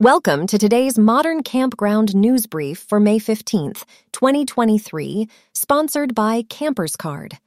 [0.00, 7.38] Welcome to today's Modern Campground News Brief for May 15th, 2023, sponsored by Campers Card.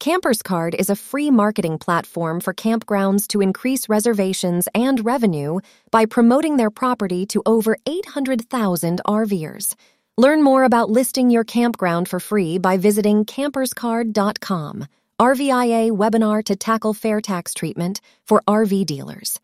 [0.00, 5.60] Campers Card is a free marketing platform for campgrounds to increase reservations and revenue
[5.92, 9.76] by promoting their property to over 800,000 RVers.
[10.16, 14.84] Learn more about listing your campground for free by visiting camperscard.com.
[15.20, 19.38] RVIA webinar to tackle fair tax treatment for RV dealers.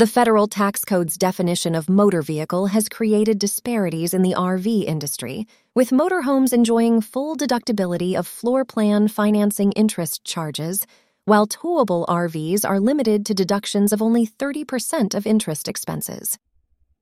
[0.00, 5.46] The federal tax code's definition of motor vehicle has created disparities in the RV industry,
[5.74, 10.86] with motorhomes enjoying full deductibility of floor plan financing interest charges,
[11.26, 16.38] while towable RVs are limited to deductions of only 30% of interest expenses.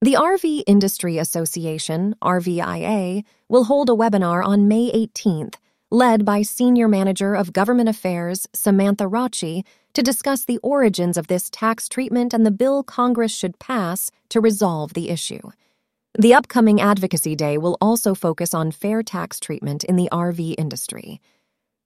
[0.02, 5.54] The RV Industry Association, RVIA, will hold a webinar on May 18th
[5.90, 9.64] led by Senior Manager of Government Affairs Samantha Rocci,
[9.98, 14.40] to discuss the origins of this tax treatment and the bill Congress should pass to
[14.40, 15.40] resolve the issue.
[16.16, 21.20] The upcoming Advocacy Day will also focus on fair tax treatment in the RV industry.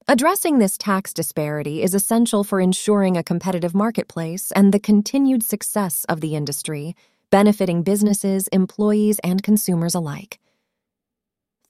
[0.08, 6.04] Addressing this tax disparity is essential for ensuring a competitive marketplace and the continued success
[6.06, 6.94] of the industry,
[7.30, 10.38] benefiting businesses, employees, and consumers alike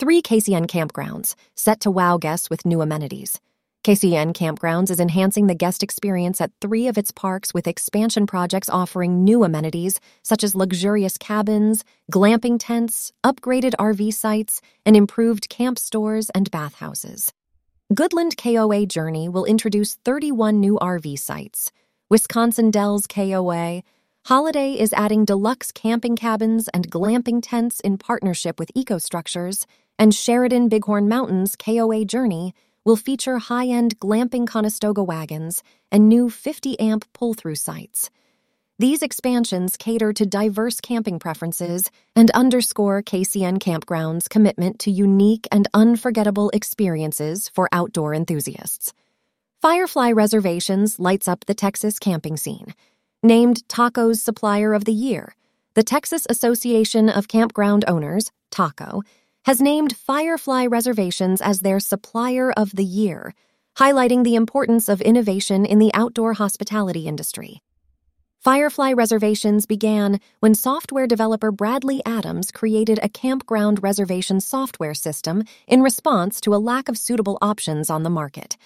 [0.02, 3.40] three KCN campgrounds, set to wow guests with new amenities.
[3.84, 8.68] KCN Campgrounds is enhancing the guest experience at three of its parks with expansion projects
[8.68, 15.80] offering new amenities such as luxurious cabins, glamping tents, upgraded RV sites, and improved camp
[15.80, 17.32] stores and bathhouses.
[17.92, 21.72] Goodland KOA Journey will introduce 31 new RV sites.
[22.08, 23.82] Wisconsin Dells KOA
[24.26, 29.66] Holiday is adding deluxe camping cabins and glamping tents in partnership with EcoStructures,
[29.98, 36.30] and Sheridan Bighorn Mountains KOA Journey will feature high end glamping Conestoga wagons and new
[36.30, 38.10] 50 amp pull through sites.
[38.78, 45.68] These expansions cater to diverse camping preferences and underscore KCN Campground's commitment to unique and
[45.72, 48.92] unforgettable experiences for outdoor enthusiasts.
[49.60, 52.74] Firefly Reservations lights up the Texas camping scene.
[53.22, 55.36] Named TACO's Supplier of the Year,
[55.74, 59.02] the Texas Association of Campground Owners, TACO,
[59.44, 63.34] has named Firefly Reservations as their Supplier of the Year,
[63.76, 67.60] highlighting the importance of innovation in the outdoor hospitality industry.
[68.38, 75.82] Firefly Reservations began when software developer Bradley Adams created a campground reservation software system in
[75.82, 78.56] response to a lack of suitable options on the market.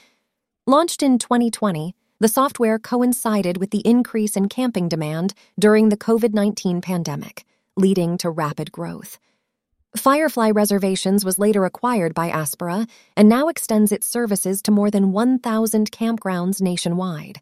[0.66, 6.34] Launched in 2020, the software coincided with the increase in camping demand during the COVID
[6.34, 7.44] 19 pandemic,
[7.76, 9.18] leading to rapid growth.
[9.96, 15.12] Firefly Reservations was later acquired by Aspira and now extends its services to more than
[15.12, 17.40] 1,000 campgrounds nationwide.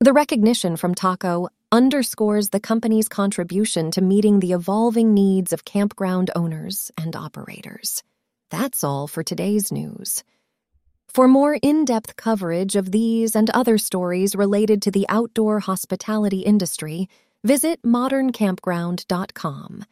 [0.00, 6.30] The recognition from TACO underscores the company's contribution to meeting the evolving needs of campground
[6.36, 8.02] owners and operators.
[8.50, 10.22] That's all for today's news.
[11.08, 16.40] For more in depth coverage of these and other stories related to the outdoor hospitality
[16.40, 17.08] industry,
[17.42, 19.84] visit moderncampground.com.